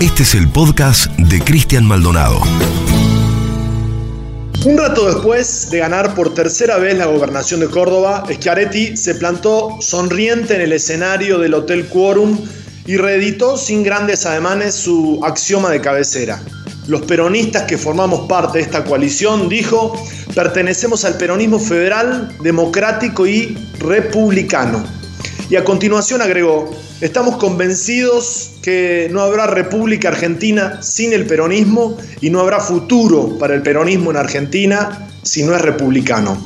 [0.00, 2.42] Este es el podcast de Cristian Maldonado.
[4.66, 9.78] Un rato después de ganar por tercera vez la gobernación de Córdoba, Schiaretti se plantó
[9.80, 12.38] sonriente en el escenario del Hotel Quorum
[12.84, 16.42] y reeditó sin grandes ademanes su axioma de cabecera.
[16.88, 19.98] Los peronistas que formamos parte de esta coalición, dijo,
[20.34, 24.95] pertenecemos al peronismo federal, democrático y republicano.
[25.48, 26.68] Y a continuación agregó,
[27.00, 33.54] estamos convencidos que no habrá República Argentina sin el peronismo y no habrá futuro para
[33.54, 36.36] el peronismo en Argentina si no es republicano.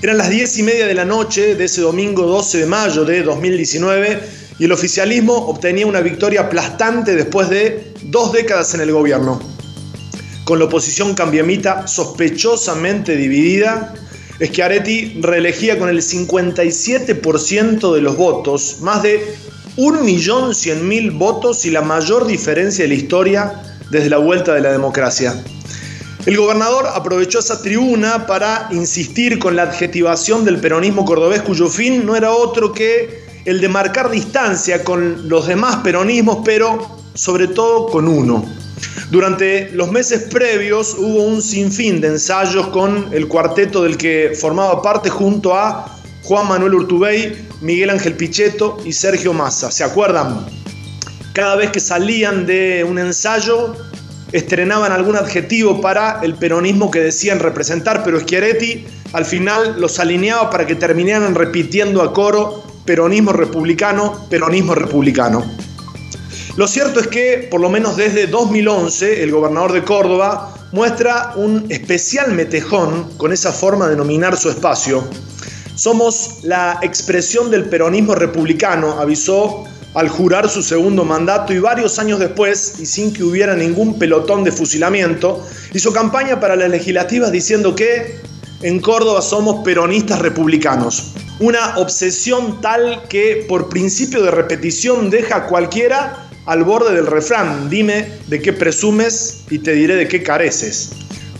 [0.00, 3.22] Eran las diez y media de la noche de ese domingo 12 de mayo de
[3.22, 4.20] 2019
[4.58, 9.38] y el oficialismo obtenía una victoria aplastante después de dos décadas en el gobierno.
[10.44, 13.94] Con la oposición cambiamita sospechosamente dividida,
[14.44, 19.24] Schiaretti reelegía con el 57% de los votos, más de
[19.76, 25.42] 1.100.000 votos y la mayor diferencia de la historia desde la vuelta de la democracia.
[26.26, 32.06] El gobernador aprovechó esa tribuna para insistir con la adjetivación del peronismo cordobés cuyo fin
[32.06, 37.86] no era otro que el de marcar distancia con los demás peronismos, pero sobre todo
[37.86, 38.44] con uno.
[39.10, 44.80] Durante los meses previos hubo un sinfín de ensayos con el cuarteto del que formaba
[44.82, 49.70] parte junto a Juan Manuel Urtubey, Miguel Ángel Pichetto y Sergio Massa.
[49.70, 50.46] ¿Se acuerdan?
[51.32, 53.74] Cada vez que salían de un ensayo,
[54.32, 60.50] estrenaban algún adjetivo para el peronismo que decían representar, pero Schiaretti al final los alineaba
[60.50, 65.44] para que terminaran repitiendo a coro peronismo republicano, peronismo republicano.
[66.54, 71.64] Lo cierto es que, por lo menos desde 2011, el gobernador de Córdoba muestra un
[71.70, 75.02] especial metejón con esa forma de nominar su espacio.
[75.76, 79.64] Somos la expresión del peronismo republicano, avisó
[79.94, 84.44] al jurar su segundo mandato y varios años después, y sin que hubiera ningún pelotón
[84.44, 85.42] de fusilamiento,
[85.72, 88.20] hizo campaña para las legislativas diciendo que
[88.60, 91.12] en Córdoba somos peronistas republicanos.
[91.40, 97.70] Una obsesión tal que por principio de repetición deja a cualquiera al borde del refrán,
[97.70, 100.90] dime de qué presumes y te diré de qué careces.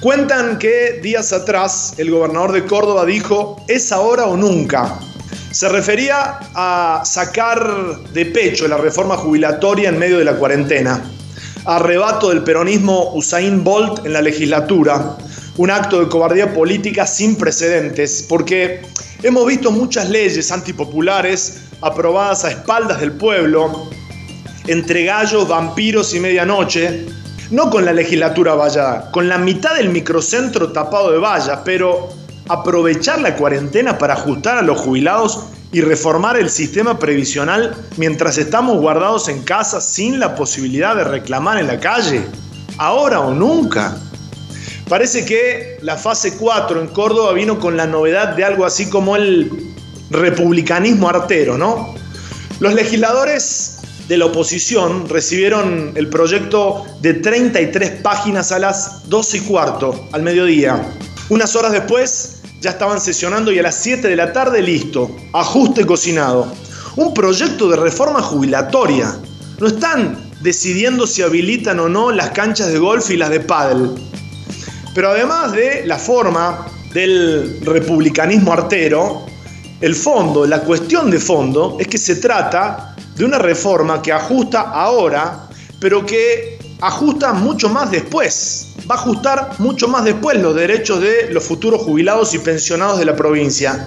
[0.00, 4.98] Cuentan que días atrás el gobernador de Córdoba dijo, es ahora o nunca.
[5.50, 11.02] Se refería a sacar de pecho la reforma jubilatoria en medio de la cuarentena,
[11.64, 15.18] arrebato del peronismo Usain Bolt en la legislatura,
[15.56, 18.80] un acto de cobardía política sin precedentes, porque
[19.22, 23.90] hemos visto muchas leyes antipopulares aprobadas a espaldas del pueblo,
[24.66, 27.06] entre gallos, vampiros y medianoche,
[27.50, 32.08] no con la legislatura vallada, con la mitad del microcentro tapado de vallas, pero
[32.48, 35.40] aprovechar la cuarentena para ajustar a los jubilados
[35.72, 41.58] y reformar el sistema previsional mientras estamos guardados en casa sin la posibilidad de reclamar
[41.58, 42.22] en la calle,
[42.78, 43.96] ahora o nunca.
[44.88, 49.14] Parece que la fase 4 en Córdoba vino con la novedad de algo así como
[49.14, 49.50] el
[50.10, 51.94] republicanismo artero, ¿no?
[52.58, 53.79] Los legisladores
[54.10, 60.24] de la oposición recibieron el proyecto de 33 páginas a las 12 y cuarto, al
[60.24, 60.82] mediodía.
[61.28, 65.86] Unas horas después ya estaban sesionando y a las 7 de la tarde listo, ajuste
[65.86, 66.52] cocinado.
[66.96, 69.16] Un proyecto de reforma jubilatoria.
[69.60, 73.92] No están decidiendo si habilitan o no las canchas de golf y las de pádel.
[74.92, 79.24] Pero además de la forma del republicanismo artero,
[79.80, 82.89] el fondo, la cuestión de fondo es que se trata
[83.20, 85.46] de una reforma que ajusta ahora,
[85.78, 88.68] pero que ajusta mucho más después.
[88.90, 93.04] Va a ajustar mucho más después los derechos de los futuros jubilados y pensionados de
[93.04, 93.84] la provincia.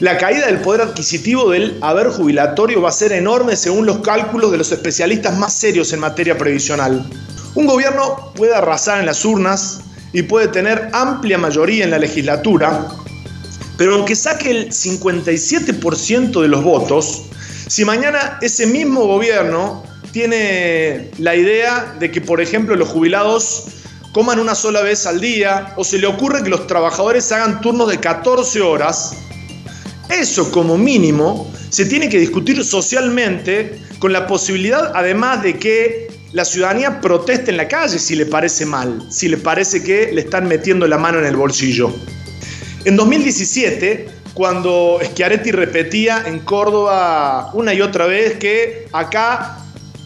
[0.00, 4.50] La caída del poder adquisitivo del haber jubilatorio va a ser enorme según los cálculos
[4.50, 7.06] de los especialistas más serios en materia previsional.
[7.54, 9.80] Un gobierno puede arrasar en las urnas,
[10.14, 12.88] y puede tener amplia mayoría en la legislatura,
[13.76, 17.26] pero aunque saque el 57% de los votos,
[17.66, 23.64] si mañana ese mismo gobierno tiene la idea de que, por ejemplo, los jubilados
[24.12, 27.90] coman una sola vez al día o se le ocurre que los trabajadores hagan turnos
[27.90, 29.12] de 14 horas,
[30.08, 36.44] eso como mínimo se tiene que discutir socialmente con la posibilidad además de que la
[36.44, 40.46] ciudadanía proteste en la calle si le parece mal, si le parece que le están
[40.48, 41.92] metiendo la mano en el bolsillo.
[42.84, 49.56] En 2017, cuando Schiaretti repetía en Córdoba una y otra vez que acá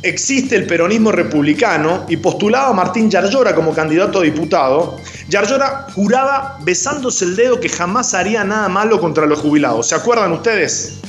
[0.02, 4.98] existe el peronismo republicano y postulaba a Martín Yarlora como candidato a diputado,
[5.28, 9.88] Yarlora juraba besándose el dedo que jamás haría nada malo contra los jubilados.
[9.88, 11.00] ¿Se acuerdan ustedes?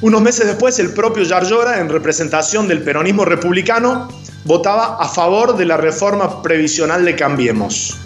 [0.00, 4.08] Unos meses después, el propio Yarlora, en representación del peronismo republicano,
[4.46, 8.03] votaba a favor de la reforma previsional de Cambiemos.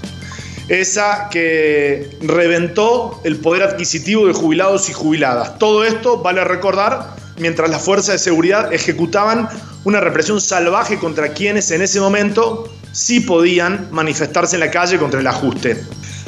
[0.69, 5.59] Esa que reventó el poder adquisitivo de jubilados y jubiladas.
[5.59, 9.49] Todo esto, vale recordar, mientras las fuerzas de seguridad ejecutaban
[9.85, 15.21] una represión salvaje contra quienes en ese momento sí podían manifestarse en la calle contra
[15.21, 15.83] el ajuste.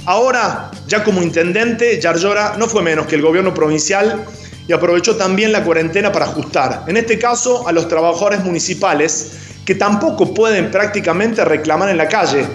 [0.06, 4.24] Ahora, ya como intendente, Yarlora no fue menos que el gobierno provincial
[4.66, 9.32] y aprovechó también la cuarentena para ajustar, en este caso a los trabajadores municipales,
[9.64, 12.46] que tampoco pueden prácticamente reclamar en la calle.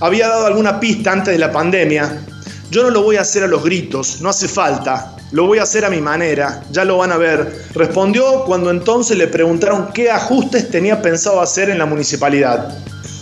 [0.00, 2.24] Había dado alguna pista antes de la pandemia.
[2.70, 5.64] Yo no lo voy a hacer a los gritos, no hace falta, lo voy a
[5.64, 7.64] hacer a mi manera, ya lo van a ver.
[7.74, 12.78] Respondió cuando entonces le preguntaron qué ajustes tenía pensado hacer en la municipalidad.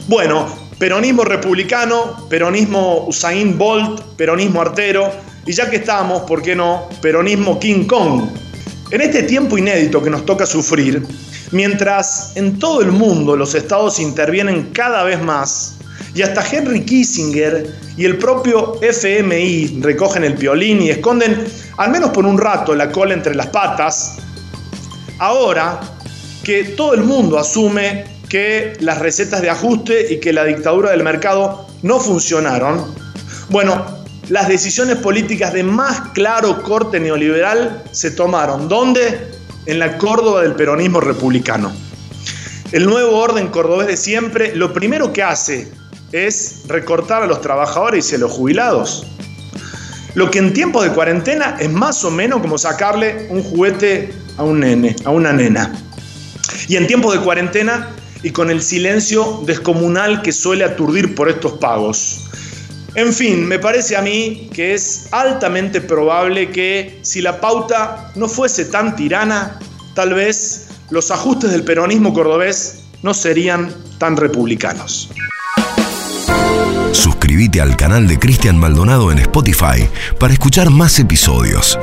[0.07, 0.47] Bueno,
[0.79, 5.11] peronismo republicano, peronismo Usain Bolt, peronismo artero,
[5.47, 6.89] y ya que estamos, ¿por qué no?
[7.01, 8.25] Peronismo King Kong.
[8.91, 11.07] En este tiempo inédito que nos toca sufrir,
[11.53, 15.76] mientras en todo el mundo los estados intervienen cada vez más,
[16.17, 21.45] y hasta Henry Kissinger y el propio FMI recogen el piolín y esconden,
[21.77, 24.17] al menos por un rato, la cola entre las patas,
[25.19, 25.79] ahora
[26.43, 31.05] que todo el mundo asume que las recetas de ajuste y que la dictadura del
[31.05, 32.95] mercado no funcionaron,
[33.51, 33.85] bueno,
[34.31, 38.69] las decisiones políticas de más claro corte neoliberal se tomaron.
[38.69, 39.21] ¿Dónde?
[39.67, 41.73] En la Córdoba del peronismo republicano.
[42.73, 45.71] El nuevo orden cordobés de siempre lo primero que hace
[46.13, 49.07] es recortar a los trabajadores y a los jubilados.
[50.15, 54.45] Lo que en tiempos de cuarentena es más o menos como sacarle un juguete a
[54.45, 55.73] un nene, a una nena.
[56.69, 57.91] Y en tiempos de cuarentena
[58.23, 62.31] y con el silencio descomunal que suele aturdir por estos pagos.
[62.95, 68.27] En fin, me parece a mí que es altamente probable que si la pauta no
[68.27, 69.59] fuese tan tirana,
[69.95, 75.11] tal vez los ajustes del peronismo cordobés no serían tan republicanos.
[76.97, 79.87] Suscríbete al canal de Cristian Maldonado en Spotify
[80.19, 81.79] para escuchar más episodios.